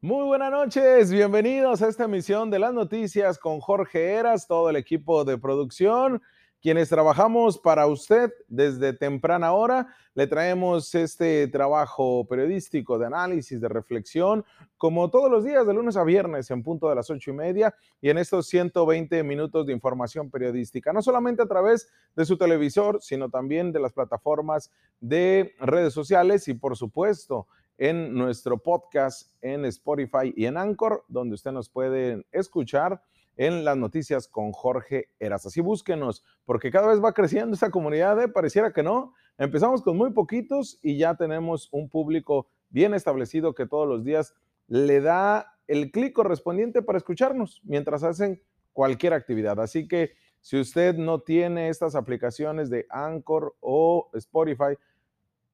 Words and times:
Muy 0.00 0.24
buenas 0.26 0.52
noches, 0.52 1.10
bienvenidos 1.10 1.82
a 1.82 1.88
esta 1.88 2.04
emisión 2.04 2.52
de 2.52 2.60
las 2.60 2.72
noticias 2.72 3.36
con 3.36 3.58
Jorge 3.58 4.12
Eras, 4.12 4.46
todo 4.46 4.70
el 4.70 4.76
equipo 4.76 5.24
de 5.24 5.38
producción, 5.38 6.22
quienes 6.62 6.88
trabajamos 6.88 7.58
para 7.58 7.84
usted 7.88 8.32
desde 8.46 8.92
temprana 8.92 9.50
hora. 9.50 9.88
Le 10.14 10.28
traemos 10.28 10.94
este 10.94 11.48
trabajo 11.48 12.28
periodístico 12.28 12.96
de 12.96 13.06
análisis, 13.06 13.60
de 13.60 13.68
reflexión, 13.68 14.44
como 14.76 15.10
todos 15.10 15.32
los 15.32 15.44
días, 15.44 15.66
de 15.66 15.74
lunes 15.74 15.96
a 15.96 16.04
viernes, 16.04 16.48
en 16.52 16.62
punto 16.62 16.88
de 16.88 16.94
las 16.94 17.10
ocho 17.10 17.32
y 17.32 17.34
media, 17.34 17.74
y 18.00 18.10
en 18.10 18.18
estos 18.18 18.46
120 18.46 19.24
minutos 19.24 19.66
de 19.66 19.72
información 19.72 20.30
periodística, 20.30 20.92
no 20.92 21.02
solamente 21.02 21.42
a 21.42 21.46
través 21.46 21.88
de 22.14 22.24
su 22.24 22.38
televisor, 22.38 22.98
sino 23.02 23.30
también 23.30 23.72
de 23.72 23.80
las 23.80 23.92
plataformas 23.92 24.70
de 25.00 25.56
redes 25.58 25.92
sociales 25.92 26.46
y, 26.46 26.54
por 26.54 26.76
supuesto, 26.76 27.48
en 27.78 28.12
nuestro 28.12 28.58
podcast 28.58 29.32
en 29.40 29.64
Spotify 29.64 30.32
y 30.36 30.46
en 30.46 30.56
Anchor, 30.56 31.04
donde 31.08 31.34
usted 31.34 31.52
nos 31.52 31.68
puede 31.70 32.26
escuchar 32.32 33.02
en 33.36 33.64
las 33.64 33.76
noticias 33.76 34.26
con 34.26 34.52
Jorge 34.52 35.10
Eras. 35.20 35.46
Así 35.46 35.60
búsquenos, 35.60 36.24
porque 36.44 36.70
cada 36.70 36.88
vez 36.88 37.02
va 37.02 37.14
creciendo 37.14 37.54
esta 37.54 37.70
comunidad, 37.70 38.20
¿eh? 38.20 38.28
pareciera 38.28 38.72
que 38.72 38.82
no. 38.82 39.14
Empezamos 39.38 39.80
con 39.82 39.96
muy 39.96 40.10
poquitos 40.12 40.80
y 40.82 40.98
ya 40.98 41.14
tenemos 41.14 41.68
un 41.70 41.88
público 41.88 42.48
bien 42.68 42.94
establecido 42.94 43.54
que 43.54 43.66
todos 43.66 43.88
los 43.88 44.04
días 44.04 44.34
le 44.66 45.00
da 45.00 45.56
el 45.68 45.92
clic 45.92 46.12
correspondiente 46.12 46.82
para 46.82 46.98
escucharnos 46.98 47.62
mientras 47.64 48.02
hacen 48.02 48.42
cualquier 48.72 49.12
actividad. 49.12 49.60
Así 49.60 49.86
que 49.86 50.12
si 50.40 50.58
usted 50.58 50.96
no 50.96 51.20
tiene 51.20 51.68
estas 51.68 51.94
aplicaciones 51.94 52.70
de 52.70 52.86
Anchor 52.90 53.54
o 53.60 54.10
Spotify, 54.14 54.76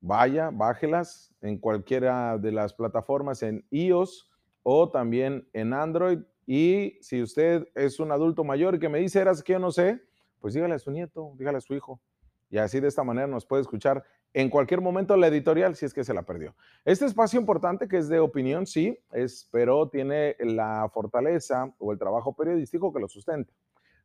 vaya, 0.04 0.50
bájelas 0.52 1.34
en 1.40 1.56
cualquiera 1.56 2.36
de 2.36 2.52
las 2.52 2.74
plataformas 2.74 3.42
en 3.42 3.65
iOS 3.70 4.30
o 4.62 4.90
también 4.90 5.48
en 5.54 5.73
Android. 5.73 6.18
Y 6.46 6.98
si 7.01 7.23
usted 7.23 7.66
es 7.74 7.98
un 7.98 8.12
adulto 8.12 8.45
mayor 8.45 8.79
que 8.79 8.90
me 8.90 8.98
dice, 8.98 9.20
eras 9.20 9.42
que 9.42 9.54
yo 9.54 9.59
no 9.59 9.70
sé, 9.70 10.02
pues 10.40 10.52
dígale 10.52 10.74
a 10.74 10.79
su 10.79 10.90
nieto, 10.90 11.32
dígale 11.38 11.56
a 11.56 11.62
su 11.62 11.74
hijo. 11.74 12.02
Y 12.51 12.59
así 12.59 12.80
de 12.80 12.88
esta 12.88 13.02
manera 13.02 13.26
nos 13.26 13.46
puede 13.46 13.62
escuchar 13.62 14.04
en 14.34 14.51
cualquier 14.51 14.82
momento 14.82 15.16
la 15.16 15.29
editorial 15.29 15.74
si 15.74 15.87
es 15.87 15.95
que 15.95 16.04
se 16.04 16.12
la 16.12 16.23
perdió. 16.23 16.54
Este 16.84 17.07
espacio 17.07 17.40
importante 17.40 17.88
que 17.88 17.96
es 17.96 18.09
de 18.09 18.18
opinión, 18.18 18.66
sí, 18.66 18.98
es, 19.10 19.48
pero 19.51 19.88
tiene 19.88 20.36
la 20.40 20.90
fortaleza 20.92 21.73
o 21.79 21.92
el 21.92 21.98
trabajo 21.98 22.36
periodístico 22.36 22.92
que 22.92 23.01
lo 23.01 23.09
sustenta. 23.09 23.54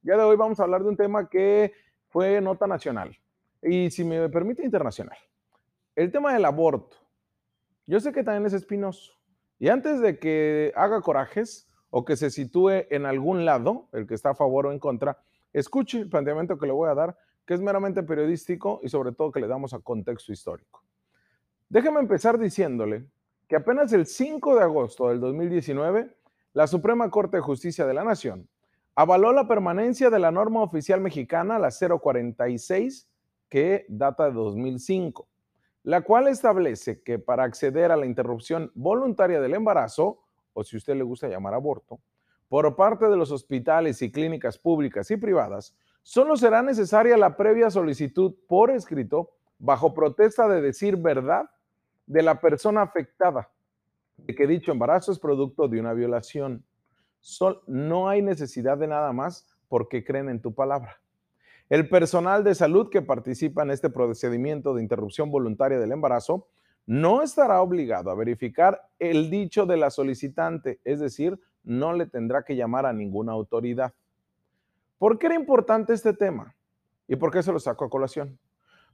Ya 0.01 0.15
de 0.15 0.23
hoy 0.23 0.37
vamos 0.37 0.61
a 0.61 0.63
hablar 0.63 0.81
de 0.81 0.89
un 0.89 0.95
tema 0.95 1.27
que 1.27 1.73
fue 2.07 2.39
nota 2.39 2.67
nacional 2.67 3.17
y 3.61 3.91
si 3.91 4.05
me 4.05 4.29
permite 4.29 4.63
internacional. 4.63 5.17
El 5.99 6.13
tema 6.13 6.31
del 6.31 6.45
aborto. 6.45 6.95
Yo 7.85 7.99
sé 7.99 8.13
que 8.13 8.23
también 8.23 8.45
es 8.45 8.53
espinoso. 8.53 9.15
Y 9.59 9.67
antes 9.67 9.99
de 9.99 10.17
que 10.17 10.71
haga 10.73 11.01
corajes 11.01 11.69
o 11.89 12.05
que 12.05 12.15
se 12.15 12.29
sitúe 12.29 12.85
en 12.89 13.05
algún 13.05 13.43
lado, 13.43 13.89
el 13.91 14.07
que 14.07 14.13
está 14.13 14.29
a 14.29 14.33
favor 14.33 14.67
o 14.67 14.71
en 14.71 14.79
contra, 14.79 15.21
escuche 15.51 15.99
el 15.99 16.09
planteamiento 16.09 16.57
que 16.57 16.67
le 16.67 16.71
voy 16.71 16.87
a 16.87 16.95
dar, 16.95 17.17
que 17.45 17.53
es 17.53 17.59
meramente 17.59 18.01
periodístico 18.01 18.79
y 18.81 18.87
sobre 18.87 19.11
todo 19.11 19.33
que 19.33 19.41
le 19.41 19.47
damos 19.49 19.73
a 19.73 19.79
contexto 19.79 20.31
histórico. 20.31 20.85
Déjeme 21.67 21.99
empezar 21.99 22.39
diciéndole 22.39 23.05
que 23.49 23.57
apenas 23.57 23.91
el 23.91 24.05
5 24.05 24.55
de 24.55 24.63
agosto 24.63 25.09
del 25.09 25.19
2019, 25.19 26.15
la 26.53 26.67
Suprema 26.67 27.11
Corte 27.11 27.35
de 27.35 27.43
Justicia 27.43 27.85
de 27.85 27.93
la 27.93 28.05
Nación 28.05 28.47
avaló 28.95 29.33
la 29.33 29.49
permanencia 29.49 30.09
de 30.09 30.19
la 30.19 30.31
norma 30.31 30.61
oficial 30.61 31.01
mexicana, 31.01 31.59
la 31.59 31.71
046, 31.71 33.09
que 33.49 33.85
data 33.89 34.27
de 34.27 34.31
2005 34.31 35.27
la 35.83 36.01
cual 36.01 36.27
establece 36.27 37.01
que 37.01 37.19
para 37.19 37.43
acceder 37.43 37.91
a 37.91 37.97
la 37.97 38.05
interrupción 38.05 38.71
voluntaria 38.75 39.39
del 39.39 39.53
embarazo, 39.53 40.19
o 40.53 40.63
si 40.63 40.77
usted 40.77 40.95
le 40.95 41.03
gusta 41.03 41.27
llamar 41.27 41.53
aborto, 41.53 41.99
por 42.47 42.75
parte 42.75 43.07
de 43.07 43.15
los 43.15 43.31
hospitales 43.31 44.01
y 44.01 44.11
clínicas 44.11 44.57
públicas 44.57 45.09
y 45.11 45.17
privadas, 45.17 45.75
solo 46.01 46.35
será 46.35 46.61
necesaria 46.61 47.15
la 47.17 47.37
previa 47.37 47.69
solicitud 47.69 48.33
por 48.47 48.71
escrito 48.71 49.31
bajo 49.59 49.93
protesta 49.93 50.47
de 50.47 50.61
decir 50.61 50.97
verdad 50.97 51.49
de 52.07 52.23
la 52.23 52.41
persona 52.41 52.81
afectada 52.81 53.49
de 54.25 54.35
que 54.35 54.47
dicho 54.47 54.71
embarazo 54.71 55.11
es 55.11 55.19
producto 55.19 55.67
de 55.67 55.79
una 55.79 55.93
violación. 55.93 56.63
no 57.67 58.09
hay 58.09 58.21
necesidad 58.21 58.77
de 58.77 58.87
nada 58.87 59.11
más 59.13 59.47
porque 59.67 60.03
creen 60.03 60.29
en 60.29 60.41
tu 60.41 60.53
palabra. 60.53 60.99
El 61.69 61.87
personal 61.87 62.43
de 62.43 62.55
salud 62.55 62.89
que 62.89 63.03
participa 63.03 63.61
en 63.61 63.69
este 63.69 63.91
procedimiento 63.91 64.73
de 64.73 64.81
interrupción 64.81 65.29
voluntaria 65.29 65.77
del 65.77 65.91
embarazo 65.91 66.47
no 66.87 67.21
estará 67.21 67.61
obligado 67.61 68.09
a 68.09 68.15
verificar 68.15 68.89
el 68.97 69.29
dicho 69.29 69.67
de 69.67 69.77
la 69.77 69.91
solicitante, 69.91 70.79
es 70.83 70.99
decir, 70.99 71.39
no 71.63 71.93
le 71.93 72.07
tendrá 72.07 72.41
que 72.41 72.55
llamar 72.55 72.87
a 72.87 72.93
ninguna 72.93 73.33
autoridad. 73.33 73.93
¿Por 74.97 75.19
qué 75.19 75.27
era 75.27 75.35
importante 75.35 75.93
este 75.93 76.13
tema? 76.13 76.55
¿Y 77.07 77.17
por 77.17 77.31
qué 77.31 77.43
se 77.43 77.51
lo 77.51 77.59
saco 77.59 77.85
a 77.85 77.89
colación? 77.89 78.39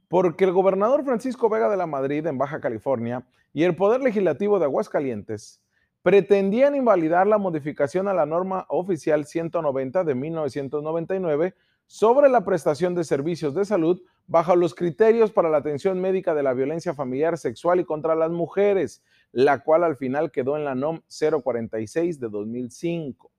Porque 0.08 0.44
el 0.44 0.52
gobernador 0.52 1.02
Francisco 1.02 1.48
Vega 1.48 1.70
de 1.70 1.78
la 1.78 1.86
Madrid 1.86 2.26
en 2.26 2.36
Baja 2.36 2.60
California 2.60 3.26
y 3.54 3.62
el 3.62 3.74
Poder 3.74 4.02
Legislativo 4.02 4.58
de 4.58 4.66
Aguascalientes 4.66 5.62
pretendían 6.02 6.76
invalidar 6.76 7.26
la 7.26 7.38
modificación 7.38 8.06
a 8.06 8.14
la 8.14 8.26
norma 8.26 8.66
oficial 8.68 9.24
190 9.24 10.04
de 10.04 10.14
1999 10.14 11.54
sobre 11.86 12.28
la 12.28 12.44
prestación 12.44 12.94
de 12.94 13.04
servicios 13.04 13.54
de 13.54 13.64
salud 13.64 14.02
bajo 14.26 14.56
los 14.56 14.74
criterios 14.74 15.30
para 15.30 15.48
la 15.48 15.58
atención 15.58 16.00
médica 16.00 16.34
de 16.34 16.42
la 16.42 16.52
violencia 16.52 16.94
familiar, 16.94 17.38
sexual 17.38 17.80
y 17.80 17.84
contra 17.84 18.14
las 18.14 18.30
mujeres, 18.30 19.04
la 19.32 19.62
cual 19.62 19.84
al 19.84 19.96
final 19.96 20.30
quedó 20.30 20.56
en 20.56 20.64
la 20.64 20.74
NOM 20.74 21.00
046 21.08 22.18
de 22.18 22.28
2005. 22.28 23.30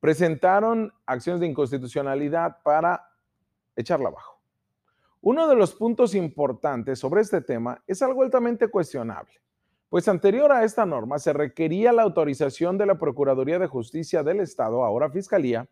Presentaron 0.00 0.92
acciones 1.06 1.40
de 1.40 1.46
inconstitucionalidad 1.46 2.58
para 2.62 3.08
echarla 3.76 4.08
abajo. 4.08 4.40
Uno 5.20 5.48
de 5.48 5.56
los 5.56 5.74
puntos 5.74 6.14
importantes 6.14 6.98
sobre 6.98 7.22
este 7.22 7.40
tema 7.40 7.82
es 7.86 8.02
algo 8.02 8.22
altamente 8.22 8.68
cuestionable, 8.68 9.32
pues 9.88 10.06
anterior 10.08 10.52
a 10.52 10.64
esta 10.64 10.84
norma 10.84 11.18
se 11.18 11.32
requería 11.32 11.92
la 11.92 12.02
autorización 12.02 12.76
de 12.76 12.84
la 12.84 12.98
Procuraduría 12.98 13.58
de 13.58 13.66
Justicia 13.66 14.22
del 14.22 14.40
Estado, 14.40 14.84
ahora 14.84 15.08
Fiscalía, 15.08 15.66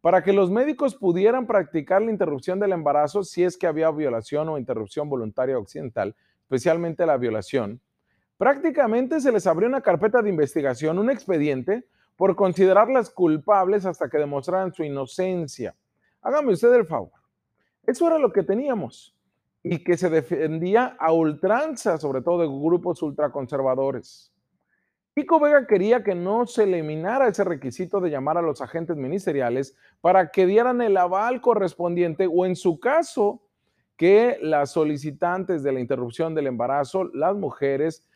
para 0.00 0.22
que 0.22 0.32
los 0.32 0.50
médicos 0.50 0.94
pudieran 0.94 1.46
practicar 1.46 2.02
la 2.02 2.10
interrupción 2.10 2.60
del 2.60 2.72
embarazo 2.72 3.24
si 3.24 3.44
es 3.44 3.56
que 3.56 3.66
había 3.66 3.90
violación 3.90 4.48
o 4.48 4.58
interrupción 4.58 5.08
voluntaria 5.08 5.58
occidental, 5.58 6.14
especialmente 6.42 7.04
la 7.06 7.16
violación, 7.16 7.80
prácticamente 8.36 9.20
se 9.20 9.32
les 9.32 9.46
abrió 9.46 9.68
una 9.68 9.80
carpeta 9.80 10.22
de 10.22 10.30
investigación, 10.30 10.98
un 10.98 11.10
expediente, 11.10 11.84
por 12.16 12.34
considerarlas 12.34 13.10
culpables 13.10 13.86
hasta 13.86 14.08
que 14.08 14.18
demostraran 14.18 14.72
su 14.72 14.82
inocencia. 14.82 15.76
Hágame 16.20 16.52
usted 16.52 16.72
el 16.74 16.84
favor. 16.84 17.12
Eso 17.86 18.08
era 18.08 18.18
lo 18.18 18.32
que 18.32 18.42
teníamos 18.42 19.16
y 19.62 19.84
que 19.84 19.96
se 19.96 20.10
defendía 20.10 20.96
a 20.98 21.12
ultranza, 21.12 21.96
sobre 21.96 22.22
todo 22.22 22.40
de 22.40 22.48
grupos 22.48 23.02
ultraconservadores. 23.02 24.32
Pico 25.18 25.40
Vega 25.40 25.66
quería 25.66 26.04
que 26.04 26.14
no 26.14 26.46
se 26.46 26.62
eliminara 26.62 27.26
ese 27.26 27.42
requisito 27.42 27.98
de 27.98 28.08
llamar 28.08 28.38
a 28.38 28.42
los 28.42 28.62
agentes 28.62 28.96
ministeriales 28.96 29.76
para 30.00 30.30
que 30.30 30.46
dieran 30.46 30.80
el 30.80 30.96
aval 30.96 31.40
correspondiente 31.40 32.28
o 32.32 32.46
en 32.46 32.54
su 32.54 32.78
caso 32.78 33.42
que 33.96 34.38
las 34.40 34.70
solicitantes 34.70 35.64
de 35.64 35.72
la 35.72 35.80
interrupción 35.80 36.36
del 36.36 36.46
embarazo, 36.46 37.10
las 37.14 37.34
mujeres, 37.34 38.06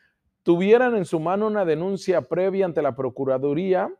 tuvieran 0.43 0.95
en 0.95 1.03
su 1.03 1.19
mano 1.19 1.47
una 1.47 1.65
denuncia 1.65 2.21
previa 2.21 2.63
ante 2.63 2.81
la 2.81 2.95
Procuraduría 2.95 3.93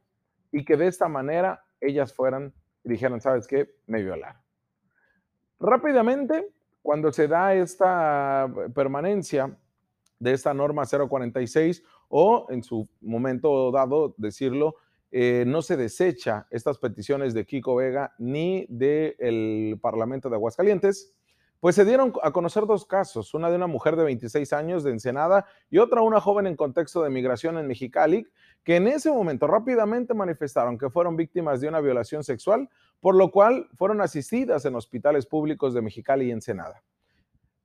y 0.53 0.63
que 0.63 0.77
de 0.77 0.87
esta 0.87 1.09
manera 1.09 1.65
ellas 1.81 2.13
fueran 2.13 2.53
y 2.85 2.89
dijeran, 2.89 3.19
¿sabes 3.19 3.47
qué? 3.47 3.75
Me 3.85 4.01
violaron. 4.01 4.41
Rápidamente, 5.59 6.47
cuando 6.81 7.11
se 7.11 7.27
da 7.27 7.53
esta 7.53 8.49
permanencia 8.73 9.57
de 10.19 10.33
esta 10.33 10.53
norma 10.53 10.85
046 10.85 11.83
o 12.09 12.47
en 12.49 12.63
su 12.63 12.87
momento 13.01 13.71
dado 13.71 14.13
decirlo, 14.17 14.75
eh, 15.11 15.43
no 15.45 15.61
se 15.61 15.77
desecha 15.77 16.47
estas 16.49 16.79
peticiones 16.79 17.33
de 17.33 17.45
Kiko 17.45 17.75
Vega 17.75 18.13
ni 18.17 18.65
del 18.67 19.77
Parlamento 19.81 20.29
de 20.29 20.35
Aguascalientes, 20.35 21.13
pues 21.59 21.75
se 21.75 21.85
dieron 21.85 22.11
a 22.21 22.31
conocer 22.31 22.65
dos 22.65 22.85
casos, 22.85 23.33
una 23.33 23.49
de 23.49 23.55
una 23.55 23.67
mujer 23.67 23.95
de 23.95 24.03
26 24.03 24.51
años 24.51 24.83
de 24.83 24.91
Ensenada 24.91 25.45
y 25.69 25.77
otra 25.77 26.01
una 26.01 26.19
joven 26.19 26.45
en 26.45 26.57
contexto 26.57 27.01
de 27.03 27.09
migración 27.09 27.57
en 27.57 27.67
Mexicali, 27.67 28.27
que 28.65 28.75
en 28.75 28.87
ese 28.87 29.11
momento 29.11 29.47
rápidamente 29.47 30.13
manifestaron 30.13 30.77
que 30.77 30.89
fueron 30.89 31.15
víctimas 31.15 31.61
de 31.61 31.69
una 31.69 31.79
violación 31.79 32.23
sexual, 32.23 32.67
por 32.99 33.15
lo 33.15 33.31
cual 33.31 33.69
fueron 33.75 34.01
asistidas 34.01 34.65
en 34.65 34.75
hospitales 34.75 35.25
públicos 35.25 35.73
de 35.73 35.81
Mexicali 35.81 36.25
y 36.25 36.31
Ensenada. 36.31 36.83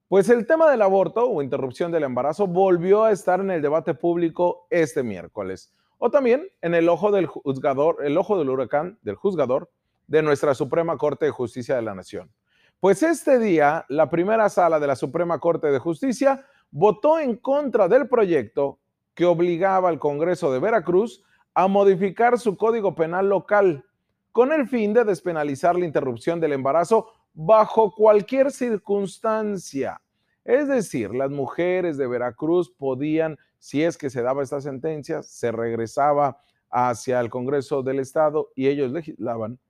Pues 0.08 0.30
el 0.30 0.46
tema 0.46 0.70
del 0.70 0.80
aborto 0.80 1.28
o 1.28 1.42
interrupción 1.42 1.92
del 1.92 2.04
embarazo 2.04 2.46
volvió 2.46 3.04
a 3.04 3.12
estar 3.12 3.40
en 3.40 3.50
el 3.50 3.60
debate 3.60 3.92
público 3.92 4.66
este 4.70 5.02
miércoles, 5.02 5.74
o 5.98 6.10
también 6.10 6.48
en 6.62 6.74
el 6.74 6.88
ojo 6.88 7.10
del 7.10 7.26
juzgador, 7.26 7.98
el 8.02 8.16
ojo 8.16 8.38
del 8.38 8.48
huracán 8.48 8.98
del 9.02 9.16
juzgador 9.16 9.70
de 10.06 10.22
nuestra 10.22 10.54
Suprema 10.54 10.96
Corte 10.96 11.26
de 11.26 11.30
Justicia 11.30 11.76
de 11.76 11.82
la 11.82 11.94
Nación. 11.94 12.32
Pues 12.80 13.02
este 13.02 13.38
día, 13.38 13.84
la 13.90 14.08
primera 14.08 14.48
sala 14.48 14.80
de 14.80 14.86
la 14.86 14.96
Suprema 14.96 15.40
Corte 15.40 15.66
de 15.66 15.78
Justicia 15.78 16.42
votó 16.70 17.18
en 17.18 17.36
contra 17.36 17.86
del 17.86 18.08
proyecto 18.08 18.78
que 19.12 19.26
obligaba 19.26 19.90
al 19.90 19.98
Congreso 19.98 20.50
de 20.50 20.58
Veracruz 20.58 21.22
a 21.52 21.68
modificar 21.68 22.38
su 22.38 22.56
código 22.56 22.94
penal 22.94 23.28
local 23.28 23.84
con 24.32 24.52
el 24.52 24.68
fin 24.68 24.94
de 24.94 25.04
despenalizar 25.04 25.76
la 25.78 25.84
interrupción 25.84 26.40
del 26.40 26.54
embarazo 26.54 27.12
bajo 27.40 27.94
cualquier 27.94 28.50
circunstancia. 28.50 30.02
Es 30.44 30.66
decir, 30.66 31.14
las 31.14 31.30
mujeres 31.30 31.96
de 31.96 32.08
Veracruz 32.08 32.68
podían, 32.68 33.38
si 33.60 33.84
es 33.84 33.96
que 33.96 34.10
se 34.10 34.22
daba 34.22 34.42
esta 34.42 34.60
sentencia, 34.60 35.22
se 35.22 35.52
regresaba 35.52 36.40
hacia 36.68 37.20
el 37.20 37.30
Congreso 37.30 37.84
del 37.84 38.00
Estado 38.00 38.50
y 38.56 38.66
ellos 38.66 38.90
legislaban, 38.90 39.60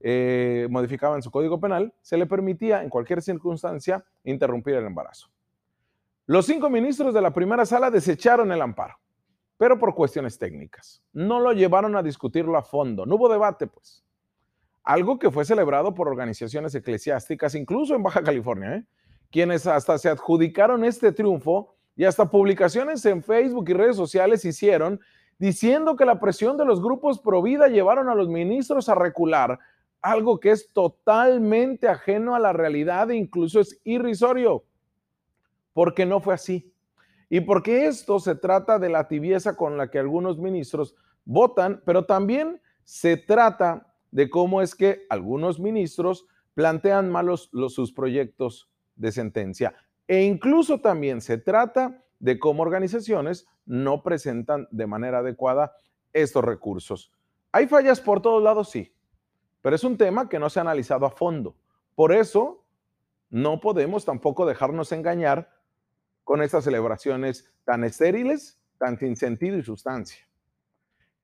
eh, 0.00 0.66
modificaban 0.70 1.22
su 1.22 1.30
código 1.30 1.60
penal, 1.60 1.94
se 2.02 2.16
le 2.16 2.26
permitía 2.26 2.82
en 2.82 2.90
cualquier 2.90 3.22
circunstancia 3.22 4.04
interrumpir 4.24 4.74
el 4.74 4.84
embarazo. 4.84 5.28
Los 6.26 6.46
cinco 6.46 6.68
ministros 6.68 7.14
de 7.14 7.22
la 7.22 7.32
primera 7.32 7.64
sala 7.64 7.92
desecharon 7.92 8.50
el 8.50 8.60
amparo, 8.60 8.96
pero 9.56 9.78
por 9.78 9.94
cuestiones 9.94 10.36
técnicas. 10.36 11.00
No 11.12 11.38
lo 11.38 11.52
llevaron 11.52 11.94
a 11.94 12.02
discutirlo 12.02 12.58
a 12.58 12.62
fondo, 12.62 13.06
no 13.06 13.14
hubo 13.14 13.28
debate, 13.28 13.68
pues. 13.68 14.04
Algo 14.84 15.18
que 15.18 15.30
fue 15.30 15.44
celebrado 15.44 15.94
por 15.94 16.08
organizaciones 16.08 16.74
eclesiásticas, 16.74 17.54
incluso 17.54 17.94
en 17.94 18.02
Baja 18.02 18.22
California, 18.22 18.76
¿eh? 18.76 18.84
quienes 19.30 19.66
hasta 19.66 19.98
se 19.98 20.08
adjudicaron 20.08 20.84
este 20.84 21.10
triunfo 21.10 21.74
y 21.96 22.04
hasta 22.04 22.30
publicaciones 22.30 23.04
en 23.06 23.22
Facebook 23.22 23.68
y 23.68 23.72
redes 23.72 23.96
sociales 23.96 24.44
hicieron 24.44 25.00
diciendo 25.38 25.96
que 25.96 26.04
la 26.04 26.20
presión 26.20 26.56
de 26.56 26.64
los 26.64 26.80
grupos 26.80 27.18
pro 27.18 27.42
vida 27.42 27.68
llevaron 27.68 28.08
a 28.08 28.14
los 28.14 28.28
ministros 28.28 28.88
a 28.88 28.94
recular, 28.94 29.58
algo 30.02 30.38
que 30.38 30.50
es 30.50 30.70
totalmente 30.72 31.88
ajeno 31.88 32.34
a 32.34 32.38
la 32.38 32.52
realidad 32.52 33.10
e 33.10 33.16
incluso 33.16 33.58
es 33.58 33.80
irrisorio 33.84 34.64
porque 35.74 36.06
no 36.06 36.20
fue 36.20 36.34
así. 36.34 36.72
Y 37.28 37.40
porque 37.40 37.86
esto 37.86 38.20
se 38.20 38.34
trata 38.34 38.78
de 38.78 38.88
la 38.88 39.08
tibieza 39.08 39.56
con 39.56 39.76
la 39.76 39.90
que 39.90 39.98
algunos 39.98 40.38
ministros 40.38 40.94
votan, 41.24 41.82
pero 41.84 42.06
también 42.06 42.60
se 42.84 43.16
trata 43.16 43.93
de 44.14 44.30
cómo 44.30 44.62
es 44.62 44.76
que 44.76 45.06
algunos 45.10 45.58
ministros 45.58 46.28
plantean 46.54 47.10
malos 47.10 47.48
los, 47.52 47.74
sus 47.74 47.92
proyectos 47.92 48.70
de 48.94 49.10
sentencia. 49.10 49.74
E 50.06 50.22
incluso 50.22 50.80
también 50.80 51.20
se 51.20 51.36
trata 51.36 52.04
de 52.20 52.38
cómo 52.38 52.62
organizaciones 52.62 53.44
no 53.66 54.04
presentan 54.04 54.68
de 54.70 54.86
manera 54.86 55.18
adecuada 55.18 55.74
estos 56.12 56.44
recursos. 56.44 57.12
Hay 57.50 57.66
fallas 57.66 58.00
por 58.00 58.22
todos 58.22 58.40
lados, 58.40 58.70
sí, 58.70 58.94
pero 59.60 59.74
es 59.74 59.82
un 59.82 59.96
tema 59.96 60.28
que 60.28 60.38
no 60.38 60.48
se 60.48 60.60
ha 60.60 60.62
analizado 60.62 61.06
a 61.06 61.10
fondo. 61.10 61.56
Por 61.96 62.12
eso, 62.12 62.64
no 63.30 63.60
podemos 63.60 64.04
tampoco 64.04 64.46
dejarnos 64.46 64.92
engañar 64.92 65.50
con 66.22 66.40
estas 66.40 66.62
celebraciones 66.62 67.52
tan 67.64 67.82
estériles, 67.82 68.60
tan 68.78 68.96
sin 68.96 69.16
sentido 69.16 69.58
y 69.58 69.64
sustancia. 69.64 70.24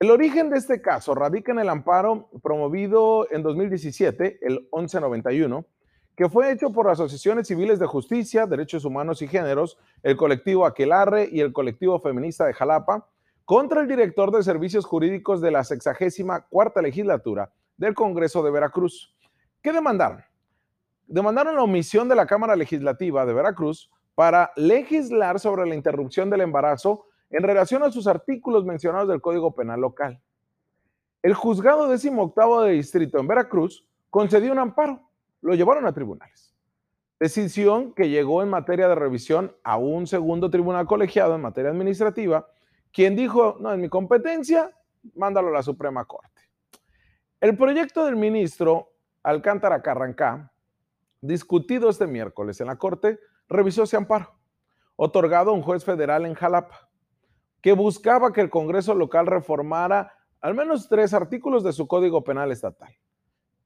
El 0.01 0.09
origen 0.09 0.49
de 0.49 0.57
este 0.57 0.81
caso 0.81 1.13
radica 1.13 1.51
en 1.51 1.59
el 1.59 1.69
amparo 1.69 2.27
promovido 2.41 3.27
en 3.29 3.43
2017, 3.43 4.39
el 4.41 4.67
1191, 4.73 5.63
que 6.17 6.27
fue 6.27 6.51
hecho 6.51 6.71
por 6.71 6.89
asociaciones 6.89 7.47
civiles 7.47 7.77
de 7.77 7.85
justicia, 7.85 8.47
derechos 8.47 8.83
humanos 8.83 9.21
y 9.21 9.27
géneros, 9.27 9.77
el 10.01 10.17
colectivo 10.17 10.65
Aquelarre 10.65 11.29
y 11.31 11.41
el 11.41 11.53
colectivo 11.53 11.99
feminista 11.99 12.47
de 12.47 12.53
Jalapa, 12.53 13.07
contra 13.45 13.81
el 13.81 13.87
director 13.87 14.31
de 14.31 14.41
servicios 14.41 14.85
jurídicos 14.85 15.39
de 15.39 15.51
la 15.51 15.63
sexagésima 15.63 16.47
cuarta 16.47 16.81
legislatura 16.81 17.51
del 17.77 17.93
Congreso 17.93 18.41
de 18.41 18.49
Veracruz. 18.49 19.15
¿Qué 19.61 19.71
demandaron? 19.71 20.23
Demandaron 21.05 21.55
la 21.55 21.61
omisión 21.61 22.09
de 22.09 22.15
la 22.15 22.25
Cámara 22.25 22.55
Legislativa 22.55 23.23
de 23.23 23.33
Veracruz 23.33 23.91
para 24.15 24.51
legislar 24.55 25.39
sobre 25.39 25.69
la 25.69 25.75
interrupción 25.75 26.31
del 26.31 26.41
embarazo 26.41 27.05
en 27.31 27.43
relación 27.43 27.83
a 27.83 27.91
sus 27.91 28.07
artículos 28.07 28.65
mencionados 28.65 29.07
del 29.07 29.21
Código 29.21 29.55
Penal 29.55 29.79
local. 29.79 30.21
El 31.23 31.33
juzgado 31.33 31.87
décimo 31.87 32.23
octavo 32.23 32.61
de 32.61 32.73
distrito 32.73 33.19
en 33.19 33.27
Veracruz 33.27 33.87
concedió 34.09 34.51
un 34.51 34.59
amparo, 34.59 35.01
lo 35.41 35.53
llevaron 35.55 35.85
a 35.85 35.93
tribunales. 35.93 36.55
Decisión 37.19 37.93
que 37.93 38.09
llegó 38.09 38.41
en 38.41 38.49
materia 38.49 38.87
de 38.87 38.95
revisión 38.95 39.55
a 39.63 39.77
un 39.77 40.07
segundo 40.07 40.49
tribunal 40.49 40.87
colegiado 40.87 41.35
en 41.35 41.41
materia 41.41 41.71
administrativa, 41.71 42.47
quien 42.91 43.15
dijo, 43.15 43.57
no 43.59 43.71
es 43.71 43.79
mi 43.79 43.87
competencia, 43.87 44.71
mándalo 45.15 45.49
a 45.49 45.51
la 45.51 45.63
Suprema 45.63 46.03
Corte. 46.05 46.41
El 47.39 47.55
proyecto 47.55 48.05
del 48.05 48.15
ministro 48.15 48.93
Alcántara 49.23 49.81
Carrancá, 49.81 50.51
discutido 51.21 51.89
este 51.89 52.07
miércoles 52.07 52.59
en 52.59 52.67
la 52.67 52.77
Corte, 52.77 53.19
revisó 53.47 53.83
ese 53.83 53.97
amparo, 53.97 54.33
otorgado 54.95 55.51
a 55.51 55.53
un 55.53 55.61
juez 55.61 55.85
federal 55.85 56.25
en 56.25 56.33
Jalapa, 56.33 56.90
que 57.61 57.73
buscaba 57.73 58.33
que 58.33 58.41
el 58.41 58.49
Congreso 58.49 58.95
local 58.95 59.27
reformara 59.27 60.13
al 60.41 60.55
menos 60.55 60.89
tres 60.89 61.13
artículos 61.13 61.63
de 61.63 61.73
su 61.73 61.87
Código 61.87 62.23
Penal 62.23 62.51
Estatal, 62.51 62.95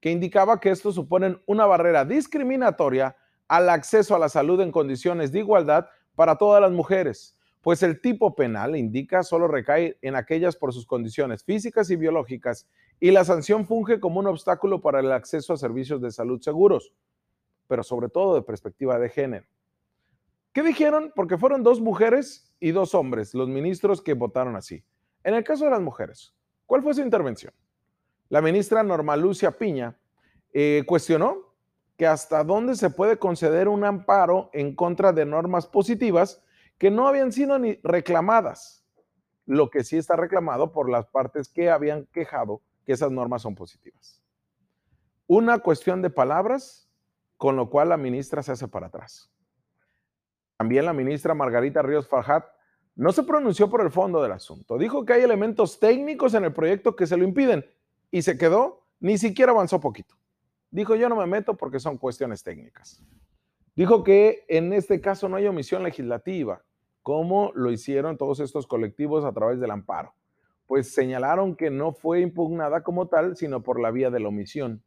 que 0.00 0.10
indicaba 0.10 0.60
que 0.60 0.70
estos 0.70 0.94
suponen 0.94 1.40
una 1.46 1.64
barrera 1.64 2.04
discriminatoria 2.04 3.16
al 3.48 3.70
acceso 3.70 4.14
a 4.14 4.18
la 4.18 4.28
salud 4.28 4.60
en 4.60 4.72
condiciones 4.72 5.32
de 5.32 5.38
igualdad 5.38 5.86
para 6.14 6.36
todas 6.36 6.60
las 6.60 6.72
mujeres, 6.72 7.36
pues 7.62 7.82
el 7.82 8.00
tipo 8.00 8.34
penal 8.34 8.76
indica 8.76 9.22
solo 9.22 9.48
recae 9.48 9.98
en 10.02 10.14
aquellas 10.14 10.54
por 10.54 10.72
sus 10.72 10.86
condiciones 10.86 11.42
físicas 11.42 11.90
y 11.90 11.96
biológicas 11.96 12.68
y 13.00 13.10
la 13.10 13.24
sanción 13.24 13.66
funge 13.66 13.98
como 13.98 14.20
un 14.20 14.26
obstáculo 14.26 14.80
para 14.80 15.00
el 15.00 15.10
acceso 15.10 15.52
a 15.52 15.56
servicios 15.56 16.00
de 16.00 16.10
salud 16.10 16.40
seguros, 16.40 16.92
pero 17.66 17.82
sobre 17.82 18.08
todo 18.08 18.34
de 18.34 18.42
perspectiva 18.42 18.98
de 18.98 19.08
género. 19.08 19.46
¿Qué 20.56 20.62
dijeron? 20.62 21.12
Porque 21.14 21.36
fueron 21.36 21.62
dos 21.62 21.82
mujeres 21.82 22.50
y 22.60 22.70
dos 22.70 22.94
hombres 22.94 23.34
los 23.34 23.46
ministros 23.46 24.00
que 24.00 24.14
votaron 24.14 24.56
así. 24.56 24.82
En 25.22 25.34
el 25.34 25.44
caso 25.44 25.66
de 25.66 25.70
las 25.70 25.82
mujeres, 25.82 26.34
¿cuál 26.64 26.82
fue 26.82 26.94
su 26.94 27.02
intervención? 27.02 27.52
La 28.30 28.40
ministra 28.40 28.82
Norma 28.82 29.18
Lucia 29.18 29.50
Piña 29.58 29.98
eh, 30.54 30.82
cuestionó 30.86 31.52
que 31.98 32.06
hasta 32.06 32.42
dónde 32.42 32.74
se 32.74 32.88
puede 32.88 33.18
conceder 33.18 33.68
un 33.68 33.84
amparo 33.84 34.48
en 34.54 34.74
contra 34.74 35.12
de 35.12 35.26
normas 35.26 35.66
positivas 35.66 36.42
que 36.78 36.90
no 36.90 37.06
habían 37.06 37.32
sido 37.32 37.58
ni 37.58 37.78
reclamadas, 37.82 38.82
lo 39.44 39.68
que 39.68 39.84
sí 39.84 39.98
está 39.98 40.16
reclamado 40.16 40.72
por 40.72 40.88
las 40.88 41.04
partes 41.04 41.50
que 41.50 41.68
habían 41.68 42.06
quejado 42.06 42.62
que 42.86 42.94
esas 42.94 43.10
normas 43.10 43.42
son 43.42 43.54
positivas. 43.54 44.22
Una 45.26 45.58
cuestión 45.58 46.00
de 46.00 46.08
palabras, 46.08 46.88
con 47.36 47.56
lo 47.56 47.68
cual 47.68 47.90
la 47.90 47.98
ministra 47.98 48.42
se 48.42 48.52
hace 48.52 48.68
para 48.68 48.86
atrás. 48.86 49.30
También 50.56 50.86
la 50.86 50.92
ministra 50.92 51.34
Margarita 51.34 51.82
Ríos 51.82 52.08
Farhat 52.08 52.46
no 52.94 53.12
se 53.12 53.22
pronunció 53.22 53.68
por 53.68 53.82
el 53.82 53.90
fondo 53.90 54.22
del 54.22 54.32
asunto. 54.32 54.78
Dijo 54.78 55.04
que 55.04 55.12
hay 55.12 55.22
elementos 55.22 55.78
técnicos 55.78 56.32
en 56.34 56.44
el 56.44 56.52
proyecto 56.52 56.96
que 56.96 57.06
se 57.06 57.16
lo 57.16 57.24
impiden 57.24 57.64
y 58.10 58.22
se 58.22 58.38
quedó, 58.38 58.86
ni 59.00 59.18
siquiera 59.18 59.52
avanzó 59.52 59.80
poquito. 59.80 60.14
Dijo, 60.70 60.96
yo 60.96 61.08
no 61.08 61.16
me 61.16 61.26
meto 61.26 61.56
porque 61.56 61.78
son 61.78 61.98
cuestiones 61.98 62.42
técnicas. 62.42 63.02
Dijo 63.74 64.02
que 64.02 64.44
en 64.48 64.72
este 64.72 65.00
caso 65.02 65.28
no 65.28 65.36
hay 65.36 65.46
omisión 65.46 65.82
legislativa, 65.82 66.62
como 67.02 67.52
lo 67.54 67.70
hicieron 67.70 68.16
todos 68.16 68.40
estos 68.40 68.66
colectivos 68.66 69.24
a 69.24 69.32
través 69.32 69.60
del 69.60 69.70
amparo. 69.70 70.14
Pues 70.66 70.92
señalaron 70.92 71.54
que 71.54 71.70
no 71.70 71.92
fue 71.92 72.20
impugnada 72.20 72.82
como 72.82 73.08
tal, 73.08 73.36
sino 73.36 73.62
por 73.62 73.78
la 73.78 73.90
vía 73.90 74.10
de 74.10 74.20
la 74.20 74.28
omisión 74.28 74.82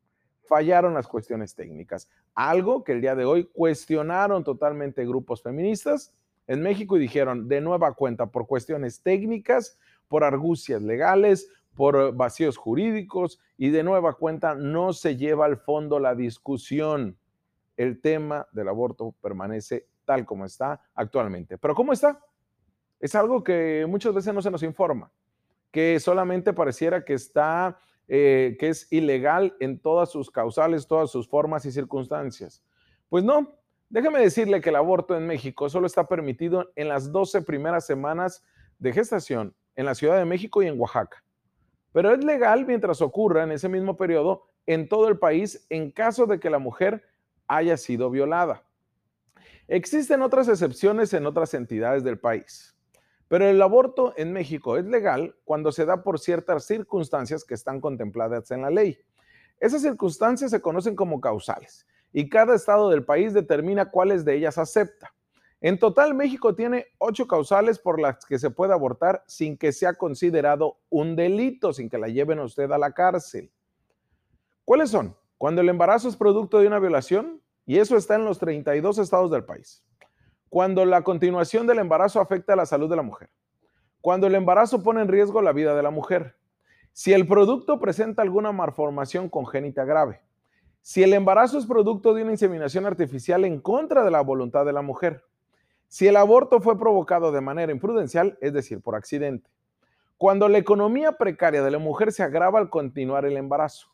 fallaron 0.50 0.96
las 0.96 1.08
cuestiones 1.08 1.54
técnicas. 1.54 2.10
Algo 2.34 2.84
que 2.84 2.94
el 2.94 3.02
día 3.02 3.16
de 3.16 3.24
hoy 3.24 3.46
cuestionaron 3.54 4.44
totalmente 4.44 5.06
grupos 5.06 5.44
feministas 5.44 6.14
en 6.48 6.64
México 6.64 6.98
y 6.98 7.00
dijeron 7.00 7.48
de 7.48 7.62
nueva 7.62 7.94
cuenta 7.94 8.26
por 8.26 8.48
cuestiones 8.48 9.02
técnicas, 9.02 9.78
por 10.08 10.24
argucias 10.24 10.82
legales, 10.82 11.48
por 11.76 12.14
vacíos 12.16 12.58
jurídicos 12.58 13.40
y 13.58 13.70
de 13.70 13.84
nueva 13.84 14.14
cuenta 14.14 14.56
no 14.56 14.92
se 14.92 15.16
lleva 15.16 15.46
al 15.46 15.58
fondo 15.58 16.00
la 16.00 16.16
discusión. 16.16 17.18
El 17.78 18.02
tema 18.02 18.48
del 18.52 18.68
aborto 18.70 19.14
permanece 19.22 19.88
tal 20.04 20.26
como 20.26 20.46
está 20.46 20.82
actualmente. 20.96 21.60
Pero 21.60 21.76
¿cómo 21.76 21.94
está? 21.94 22.20
Es 23.00 23.14
algo 23.14 23.44
que 23.44 23.86
muchas 23.88 24.14
veces 24.16 24.34
no 24.34 24.42
se 24.42 24.50
nos 24.50 24.64
informa, 24.64 25.12
que 25.72 26.00
solamente 26.00 26.52
pareciera 26.52 27.06
que 27.06 27.14
está 27.14 27.78
eh, 28.12 28.58
que 28.60 28.70
es 28.70 28.92
ilegal 28.92 29.56
en 29.60 29.80
todas 29.80 30.12
sus 30.12 30.32
causales, 30.32 30.88
todas 30.88 31.12
sus 31.12 31.28
formas 31.28 31.64
y 31.66 31.72
circunstancias. 31.72 32.64
Pues 33.08 33.24
no, 33.24 33.56
déjeme 33.88 34.20
decirle 34.20 34.62
que 34.62 34.70
el 34.70 34.78
aborto 34.78 35.16
en 35.16 35.28
México 35.28 35.70
solo 35.70 35.86
está 35.86 36.08
permitido 36.08 36.72
en 36.76 36.88
las 36.88 37.12
12 37.12 37.44
primeras 37.44 37.86
semanas 37.86 38.44
de 38.80 38.94
gestación 38.94 39.56
en 39.76 39.86
la 39.86 39.94
Ciudad 39.94 40.18
de 40.18 40.26
México 40.26 40.64
y 40.64 40.68
en 40.68 40.80
Oaxaca. 40.80 41.24
Pero 41.92 42.12
es 42.12 42.24
legal 42.24 42.66
mientras 42.66 43.00
ocurra 43.02 43.44
en 43.44 43.52
ese 43.52 43.70
mismo 43.70 43.96
periodo 43.96 44.48
en 44.66 44.90
todo 44.90 45.08
el 45.08 45.20
país 45.20 45.68
en 45.70 45.92
caso 45.92 46.26
de 46.26 46.40
que 46.40 46.50
la 46.50 46.60
mujer 46.60 47.04
haya 47.48 47.78
sido 47.78 48.10
violada. 48.10 48.64
Existen 49.68 50.24
otras 50.24 50.48
excepciones 50.48 51.14
en 51.14 51.28
otras 51.28 51.54
entidades 51.54 52.04
del 52.04 52.18
país. 52.18 52.76
Pero 53.30 53.48
el 53.48 53.62
aborto 53.62 54.14
en 54.18 54.34
México 54.34 54.76
es 54.76 54.86
legal 54.86 55.36
cuando 55.46 55.72
se 55.72 55.86
da 55.86 56.04
por 56.04 56.20
ciertas 56.20 56.66
circunstancias 56.66 57.46
que 57.46 57.54
están 57.54 57.80
contempladas 57.80 58.52
en 58.52 58.64
la 58.64 58.70
ley. 58.70 59.00
Esas 59.60 59.84
circunstancias 59.84 60.52
se 60.52 60.62
conocen 60.62 60.96
como 60.96 61.22
causales 61.22 61.88
y 62.12 62.28
cada 62.28 62.56
estado 62.56 62.90
del 62.90 63.06
país 63.06 63.34
determina 63.34 63.92
cuáles 63.92 64.26
de 64.26 64.36
ellas 64.36 64.58
acepta. 64.58 65.14
En 65.62 65.78
total, 65.78 66.16
México 66.16 66.56
tiene 66.56 66.88
ocho 66.98 67.28
causales 67.28 67.80
por 67.80 68.00
las 68.00 68.26
que 68.26 68.40
se 68.40 68.50
puede 68.50 68.74
abortar 68.74 69.24
sin 69.28 69.58
que 69.58 69.74
sea 69.74 69.94
considerado 69.94 70.80
un 70.90 71.16
delito, 71.16 71.72
sin 71.72 71.90
que 71.90 71.98
la 71.98 72.08
lleven 72.08 72.40
a 72.40 72.46
usted 72.46 72.72
a 72.72 72.78
la 72.78 72.94
cárcel. 72.94 73.52
¿Cuáles 74.66 74.90
son? 74.90 75.16
Cuando 75.38 75.62
el 75.62 75.70
embarazo 75.70 76.10
es 76.10 76.16
producto 76.16 76.60
de 76.60 76.68
una 76.68 76.80
violación, 76.80 77.42
y 77.66 77.78
eso 77.78 77.96
está 77.96 78.16
en 78.16 78.26
los 78.26 78.40
32 78.40 78.98
estados 78.98 79.30
del 79.30 79.44
país. 79.44 79.84
Cuando 80.50 80.86
la 80.86 81.04
continuación 81.04 81.68
del 81.68 81.80
embarazo 81.80 82.20
afecta 82.20 82.54
a 82.54 82.56
la 82.56 82.66
salud 82.66 82.90
de 82.90 82.96
la 82.96 83.02
mujer. 83.02 83.30
Cuando 84.02 84.28
el 84.28 84.36
embarazo 84.36 84.82
pone 84.84 85.02
en 85.02 85.08
riesgo 85.08 85.42
la 85.42 85.54
vida 85.54 85.76
de 85.76 85.84
la 85.84 85.92
mujer. 85.92 86.36
Si 86.94 87.14
el 87.14 87.28
producto 87.28 87.80
presenta 87.80 88.22
alguna 88.22 88.52
malformación 88.52 89.30
congénita 89.30 89.86
grave. 89.86 90.22
Si 90.82 91.04
el 91.04 91.14
embarazo 91.14 91.58
es 91.58 91.66
producto 91.66 92.14
de 92.14 92.24
una 92.24 92.32
inseminación 92.32 92.86
artificial 92.86 93.46
en 93.46 93.60
contra 93.60 94.04
de 94.04 94.12
la 94.12 94.22
voluntad 94.22 94.66
de 94.66 94.74
la 94.74 94.82
mujer 94.82 95.24
si 95.90 96.08
el 96.08 96.18
aborto 96.18 96.62
fue 96.62 96.78
provocado 96.78 97.32
de 97.32 97.42
manera 97.42 97.72
imprudencial, 97.72 98.38
es 98.42 98.54
decir, 98.54 98.80
por 98.80 98.96
accidente. 98.96 99.50
Cuando 100.18 100.48
la 100.48 100.60
economía 100.60 101.14
precaria 101.14 101.64
de 101.64 101.72
la 101.72 101.80
mujer 101.80 102.12
se 102.12 102.22
agrava 102.22 102.60
al 102.60 102.70
continuar 102.70 103.26
el 103.26 103.38
embarazo. 103.38 103.92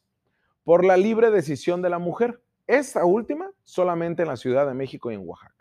Por 0.65 0.83
la 0.83 0.97
libre 0.97 1.31
decisión 1.31 1.81
de 1.81 1.89
la 1.89 1.99
mujer. 1.99 2.41
Esta 2.67 3.05
última 3.05 3.49
solamente 3.63 4.23
en 4.23 4.27
la 4.27 4.35
Ciudad 4.35 4.67
de 4.67 4.73
México 4.73 5.09
y 5.09 5.15
en 5.15 5.21
Oaxaca. 5.25 5.54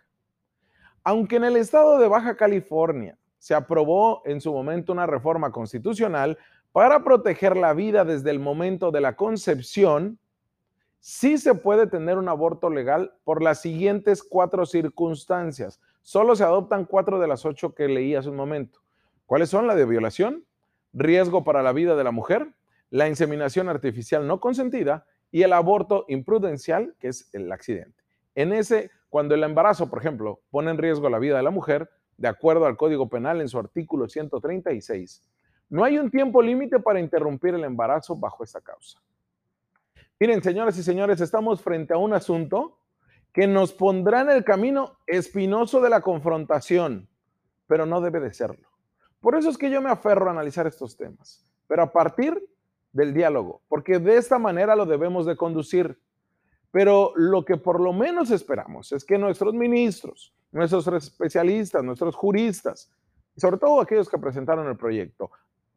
Aunque 1.05 1.37
en 1.37 1.45
el 1.45 1.57
estado 1.57 1.99
de 1.99 2.09
Baja 2.09 2.35
California 2.35 3.19
se 3.39 3.55
aprobó 3.55 4.23
en 4.25 4.41
su 4.41 4.51
momento 4.53 4.93
una 4.93 5.07
reforma 5.07 5.53
constitucional 5.53 6.39
para 6.73 7.05
proteger 7.05 7.59
la 7.59 7.75
vida 7.75 8.07
desde 8.07 8.31
el 8.31 8.41
momento 8.41 8.91
de 8.91 9.03
la 9.03 9.15
concepción, 9.15 10.19
sí 10.99 11.37
se 11.37 11.55
puede 11.55 11.87
tener 11.87 12.17
un 12.17 12.31
aborto 12.31 12.71
legal 12.71 13.13
por 13.23 13.43
las 13.43 13.61
siguientes 13.61 14.23
cuatro 14.23 14.65
circunstancias. 14.65 15.79
Solo 16.01 16.35
se 16.37 16.45
adoptan 16.45 16.87
cuatro 16.87 17.21
de 17.21 17.29
las 17.29 17.45
ocho 17.45 17.75
que 17.75 17.87
leí 17.87 18.15
hace 18.15 18.31
un 18.31 18.37
momento. 18.37 18.81
¿Cuáles 19.27 19.51
son? 19.51 19.67
La 19.67 19.75
de 19.75 19.85
violación, 19.85 20.47
riesgo 20.95 21.45
para 21.45 21.63
la 21.63 21.73
vida 21.73 21.97
de 21.97 22.05
la 22.05 22.13
mujer, 22.13 22.55
la 22.89 23.09
inseminación 23.09 23.69
artificial 23.69 24.27
no 24.27 24.41
consentida 24.41 25.07
y 25.31 25.43
el 25.43 25.53
aborto 25.53 26.07
imprudencial, 26.09 26.95
que 26.99 27.09
es 27.09 27.29
el 27.35 27.53
accidente. 27.53 28.03
En 28.35 28.55
ese, 28.55 28.91
cuando 29.15 29.37
el 29.37 29.45
embarazo, 29.45 29.89
por 29.89 30.01
ejemplo, 30.01 30.41
pone 30.51 30.73
en 30.73 30.77
riesgo 30.77 31.09
la 31.09 31.21
vida 31.21 31.37
de 31.37 31.45
la 31.45 31.53
mujer, 31.53 31.89
de 32.17 32.27
acuerdo 32.27 32.67
al 32.67 32.77
Código 32.77 33.09
Penal 33.09 33.41
en 33.41 33.49
su 33.49 33.61
artículo 33.61 34.09
136, 34.09 35.25
no 35.69 35.85
hay 35.85 35.99
un 35.99 36.11
tiempo 36.11 36.43
límite 36.43 36.81
para 36.81 36.99
interrumpir 36.99 37.55
el 37.55 37.63
embarazo 37.63 38.17
bajo 38.17 38.43
esta 38.43 38.61
causa. 38.61 39.01
Miren, 40.19 40.43
señoras 40.43 40.77
y 40.79 40.83
señores, 40.83 41.21
estamos 41.21 41.63
frente 41.63 41.95
a 41.95 41.97
un 41.97 42.13
asunto 42.13 42.77
que 43.33 43.47
nos 43.47 43.73
pondrá 43.73 44.23
en 44.23 44.31
el 44.31 44.43
camino 44.43 44.99
espinoso 45.07 45.81
de 45.81 45.91
la 45.91 46.01
confrontación, 46.01 47.09
pero 47.69 47.87
no 47.87 48.01
debe 48.01 48.19
de 48.19 48.35
serlo. 48.35 48.69
Por 49.21 49.37
eso 49.37 49.49
es 49.49 49.57
que 49.57 49.71
yo 49.71 49.81
me 49.81 49.91
aferro 49.91 50.27
a 50.27 50.33
analizar 50.33 50.67
estos 50.67 50.97
temas, 50.97 51.47
pero 51.69 51.85
a 51.85 51.93
partir 51.93 52.45
del 52.91 53.15
diálogo, 53.15 53.63
porque 53.69 54.01
de 54.01 54.17
esta 54.17 54.41
manera 54.41 54.75
lo 54.75 54.87
debemos 54.87 55.25
de 55.25 55.37
conducir. 55.37 56.01
Pero 56.75 57.13
lo 57.15 57.45
que 57.45 57.57
por 57.57 57.79
lo 57.79 57.93
menos 57.93 58.33
esperamos 58.33 58.91
es 58.91 59.05
que 59.05 59.17
nuestros 59.17 59.55
ministros, 59.55 60.35
nuestros 60.51 60.89
especialistas, 60.89 61.85
nuestros 61.85 62.17
juristas, 62.17 62.91
sobre 63.37 63.59
todo 63.59 63.81
aquellos 63.81 64.09
que 64.09 64.19
presentaron 64.19 64.67
el 64.67 64.77
proyecto, 64.77 65.31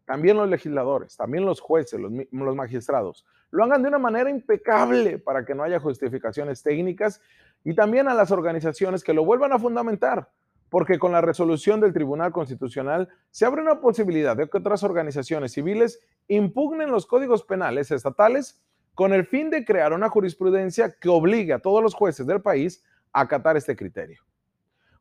también 0.06 0.38
los 0.38 0.50
legisladores, 0.50 1.16
también 1.16 1.46
los 1.46 1.62
jueces, 1.62 2.00
los, 2.00 2.12
los, 2.32 2.56
magistrados, 2.56 3.28
lo 3.52 3.64
hagan 3.64 3.84
de 3.84 3.90
una 3.90 4.00
manera 4.00 4.32
impecable 4.32 5.20
para 5.20 5.46
que 5.46 5.54
no 5.54 5.62
haya 5.62 5.80
justificaciones 5.80 6.64
técnicas 6.64 7.22
y 7.64 7.76
también 7.76 8.08
a 8.08 8.16
las 8.16 8.32
organizaciones 8.32 9.04
que 9.04 9.14
lo 9.14 9.24
vuelvan 9.24 9.54
a 9.54 9.60
fundamentar, 9.60 10.32
porque 10.68 10.98
con 10.98 11.12
la 11.12 11.22
resolución 11.22 11.80
del 11.80 11.94
Tribunal 11.94 12.32
Constitucional 12.32 13.08
se 13.30 13.46
abre 13.46 13.62
una 13.62 13.82
posibilidad 13.82 14.36
de 14.36 14.50
que 14.50 14.58
otras 14.58 14.82
organizaciones 14.82 15.52
civiles 15.52 16.00
impugnen 16.28 16.90
los 16.90 17.06
códigos 17.06 17.44
penales 17.44 17.92
estatales 17.92 18.60
con 18.98 19.14
el 19.14 19.26
fin 19.26 19.50
de 19.50 19.64
crear 19.64 19.94
una 19.94 20.10
jurisprudencia 20.10 20.92
que 21.00 21.08
obligue 21.08 21.54
a 21.54 21.60
todos 21.60 21.82
los 21.82 21.94
jueces 21.94 22.28
del 22.28 22.42
país 22.42 22.84
a 23.14 23.22
acatar 23.22 23.56
este 23.56 23.78
criterio. 23.78 24.22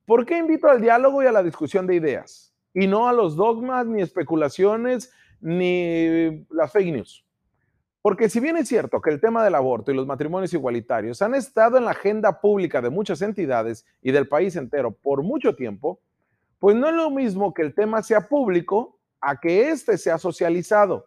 ¿Por 0.04 0.24
qué 0.24 0.38
invito 0.38 0.68
al 0.68 0.80
diálogo 0.80 1.24
y 1.24 1.26
a 1.26 1.32
la 1.32 1.42
discusión 1.42 1.88
de 1.88 1.96
ideas? 1.96 2.52
y 2.76 2.86
no 2.86 3.08
a 3.08 3.12
los 3.14 3.36
dogmas, 3.36 3.86
ni 3.86 4.02
especulaciones, 4.02 5.10
ni 5.40 6.46
las 6.50 6.70
fake 6.70 6.92
news. 6.92 7.24
Porque 8.02 8.28
si 8.28 8.38
bien 8.38 8.58
es 8.58 8.68
cierto 8.68 9.00
que 9.00 9.08
el 9.08 9.18
tema 9.18 9.42
del 9.42 9.54
aborto 9.54 9.90
y 9.90 9.94
los 9.94 10.06
matrimonios 10.06 10.52
igualitarios 10.52 11.22
han 11.22 11.34
estado 11.34 11.78
en 11.78 11.86
la 11.86 11.92
agenda 11.92 12.38
pública 12.38 12.82
de 12.82 12.90
muchas 12.90 13.22
entidades 13.22 13.86
y 14.02 14.12
del 14.12 14.28
país 14.28 14.56
entero 14.56 14.92
por 14.92 15.22
mucho 15.22 15.56
tiempo, 15.56 16.00
pues 16.58 16.76
no 16.76 16.86
es 16.86 16.94
lo 16.94 17.10
mismo 17.10 17.54
que 17.54 17.62
el 17.62 17.74
tema 17.74 18.02
sea 18.02 18.28
público 18.28 18.98
a 19.22 19.40
que 19.40 19.70
éste 19.70 19.96
sea 19.96 20.18
socializado. 20.18 21.06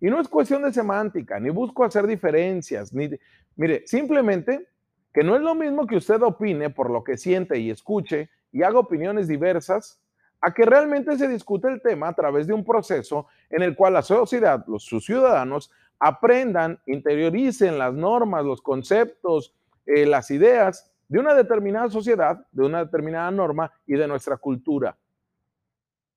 Y 0.00 0.08
no 0.08 0.20
es 0.20 0.28
cuestión 0.28 0.62
de 0.62 0.72
semántica, 0.72 1.38
ni 1.38 1.50
busco 1.50 1.84
hacer 1.84 2.06
diferencias, 2.06 2.92
ni... 2.92 3.10
Mire, 3.56 3.86
simplemente 3.86 4.68
que 5.12 5.22
no 5.22 5.36
es 5.36 5.42
lo 5.42 5.54
mismo 5.54 5.86
que 5.86 5.96
usted 5.96 6.22
opine 6.22 6.70
por 6.70 6.90
lo 6.90 7.04
que 7.04 7.16
siente 7.16 7.58
y 7.58 7.70
escuche 7.70 8.30
y 8.52 8.62
haga 8.62 8.78
opiniones 8.78 9.28
diversas 9.28 10.00
a 10.40 10.54
que 10.54 10.64
realmente 10.64 11.18
se 11.18 11.28
discute 11.28 11.68
el 11.68 11.82
tema 11.82 12.08
a 12.08 12.14
través 12.14 12.46
de 12.46 12.54
un 12.54 12.64
proceso 12.64 13.26
en 13.50 13.62
el 13.62 13.76
cual 13.76 13.94
la 13.94 14.02
sociedad, 14.02 14.64
los, 14.66 14.84
sus 14.84 15.04
ciudadanos, 15.04 15.70
aprendan, 15.98 16.80
interioricen 16.86 17.78
las 17.78 17.92
normas, 17.92 18.44
los 18.44 18.62
conceptos, 18.62 19.54
eh, 19.84 20.06
las 20.06 20.30
ideas 20.30 20.90
de 21.08 21.18
una 21.18 21.34
determinada 21.34 21.90
sociedad, 21.90 22.46
de 22.52 22.64
una 22.64 22.84
determinada 22.84 23.30
norma 23.30 23.72
y 23.86 23.94
de 23.94 24.08
nuestra 24.08 24.38
cultura. 24.38 24.96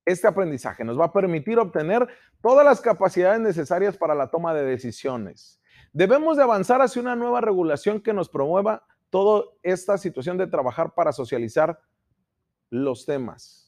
Este 0.06 0.28
aprendizaje 0.28 0.84
nos 0.84 1.00
va 1.00 1.06
a 1.06 1.14
permitir 1.14 1.60
obtener 1.60 2.08
todas 2.42 2.66
las 2.66 2.82
capacidades 2.82 3.40
necesarias 3.40 3.98
para 3.98 4.16
la 4.16 4.30
toma 4.30 4.54
de 4.54 4.64
decisiones. 4.66 5.62
Debemos 5.94 6.38
de 6.38 6.44
avanzar 6.44 6.82
hacia 6.82 7.02
una 7.02 7.16
nueva 7.16 7.42
regulación 7.42 8.02
que 8.02 8.14
nos 8.14 8.30
promueva 8.30 8.86
toda 9.10 9.46
esta 9.62 9.98
situación 9.98 10.38
de 10.38 10.48
trabajar 10.48 10.94
para 10.94 11.12
socializar 11.12 11.80
los 12.70 13.06
temas 13.06 13.64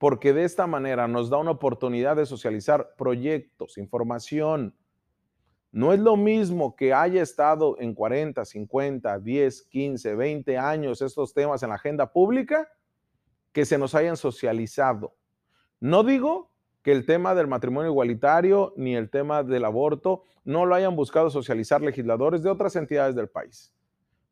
porque 0.00 0.32
de 0.32 0.44
esta 0.44 0.66
manera 0.66 1.06
nos 1.06 1.28
da 1.28 1.36
una 1.36 1.50
oportunidad 1.50 2.16
de 2.16 2.24
socializar 2.24 2.94
proyectos, 2.96 3.76
información. 3.76 4.74
No 5.72 5.92
es 5.92 6.00
lo 6.00 6.16
mismo 6.16 6.74
que 6.74 6.94
haya 6.94 7.20
estado 7.20 7.76
en 7.78 7.92
40, 7.92 8.42
50, 8.42 9.18
10, 9.18 9.62
15, 9.64 10.14
20 10.14 10.56
años 10.56 11.02
estos 11.02 11.34
temas 11.34 11.62
en 11.62 11.68
la 11.68 11.74
agenda 11.74 12.10
pública 12.10 12.66
que 13.52 13.66
se 13.66 13.76
nos 13.76 13.94
hayan 13.94 14.16
socializado. 14.16 15.14
No 15.80 16.04
digo 16.04 16.50
que 16.82 16.92
el 16.92 17.06
tema 17.06 17.34
del 17.34 17.46
matrimonio 17.46 17.90
igualitario 17.90 18.74
ni 18.76 18.94
el 18.94 19.08
tema 19.08 19.42
del 19.42 19.64
aborto 19.64 20.24
no 20.44 20.66
lo 20.66 20.74
hayan 20.74 20.94
buscado 20.94 21.30
socializar 21.30 21.80
legisladores 21.80 22.42
de 22.42 22.50
otras 22.50 22.76
entidades 22.76 23.14
del 23.14 23.28
país, 23.28 23.74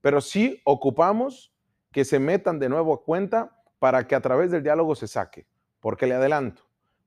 pero 0.01 0.21
sí 0.21 0.61
ocupamos 0.65 1.53
que 1.91 2.05
se 2.05 2.19
metan 2.19 2.59
de 2.59 2.69
nuevo 2.69 2.95
a 2.95 3.03
cuenta 3.03 3.63
para 3.79 4.07
que 4.07 4.15
a 4.15 4.21
través 4.21 4.51
del 4.51 4.63
diálogo 4.63 4.95
se 4.95 5.09
saque. 5.09 5.47
Porque 5.81 6.07
le 6.07 6.15
adelanto, 6.15 6.63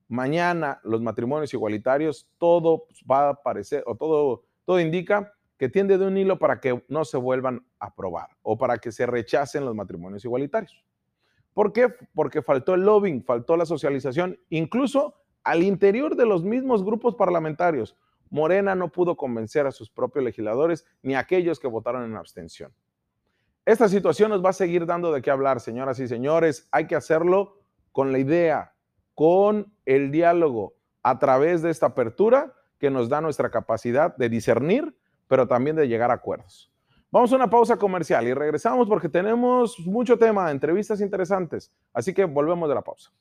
mañana 0.08 0.80
los 0.82 1.02
matrimonios 1.02 1.54
igualitarios, 1.54 2.28
todo 2.38 2.86
va 3.08 3.26
a 3.26 3.30
aparecer, 3.30 3.84
o 3.86 3.96
todo, 3.96 4.42
todo 4.64 4.80
indica 4.80 5.34
que 5.56 5.68
tiende 5.68 5.98
de 5.98 6.06
un 6.06 6.16
hilo 6.16 6.38
para 6.38 6.58
que 6.58 6.84
no 6.88 7.04
se 7.04 7.16
vuelvan 7.16 7.64
a 7.78 7.86
aprobar 7.86 8.30
o 8.42 8.58
para 8.58 8.78
que 8.78 8.90
se 8.90 9.06
rechacen 9.06 9.64
los 9.64 9.74
matrimonios 9.76 10.24
igualitarios. 10.24 10.84
¿Por 11.54 11.72
qué? 11.72 11.88
Porque 12.14 12.42
faltó 12.42 12.74
el 12.74 12.82
lobbying, 12.82 13.24
faltó 13.24 13.56
la 13.56 13.66
socialización, 13.66 14.38
incluso 14.48 15.14
al 15.44 15.62
interior 15.62 16.16
de 16.16 16.26
los 16.26 16.44
mismos 16.44 16.84
grupos 16.84 17.14
parlamentarios. 17.14 17.96
Morena 18.30 18.74
no 18.74 18.90
pudo 18.90 19.16
convencer 19.16 19.66
a 19.66 19.72
sus 19.72 19.90
propios 19.90 20.24
legisladores 20.24 20.86
ni 21.02 21.14
a 21.14 21.20
aquellos 21.20 21.60
que 21.60 21.68
votaron 21.68 22.04
en 22.04 22.16
abstención. 22.16 22.72
Esta 23.66 23.88
situación 23.88 24.30
nos 24.30 24.44
va 24.44 24.50
a 24.50 24.54
seguir 24.54 24.86
dando 24.86 25.12
de 25.12 25.20
qué 25.20 25.30
hablar, 25.30 25.60
señoras 25.60 26.00
y 26.00 26.08
señores. 26.08 26.66
Hay 26.72 26.86
que 26.86 26.96
hacerlo 26.96 27.60
con 27.92 28.10
la 28.10 28.18
idea, 28.18 28.74
con 29.14 29.72
el 29.84 30.10
diálogo, 30.10 30.74
a 31.02 31.18
través 31.18 31.62
de 31.62 31.70
esta 31.70 31.86
apertura 31.86 32.54
que 32.78 32.90
nos 32.90 33.08
da 33.08 33.20
nuestra 33.20 33.50
capacidad 33.50 34.16
de 34.16 34.28
discernir, 34.28 34.96
pero 35.28 35.46
también 35.46 35.76
de 35.76 35.86
llegar 35.86 36.10
a 36.10 36.14
acuerdos. 36.14 36.71
Vamos 37.12 37.30
a 37.30 37.36
una 37.36 37.50
pausa 37.50 37.76
comercial 37.76 38.26
y 38.26 38.32
regresamos 38.32 38.88
porque 38.88 39.06
tenemos 39.06 39.78
mucho 39.80 40.16
tema, 40.16 40.50
entrevistas 40.50 41.02
interesantes. 41.02 41.70
Así 41.92 42.14
que 42.14 42.24
volvemos 42.24 42.70
de 42.70 42.74
la 42.74 42.80
pausa. 42.80 43.12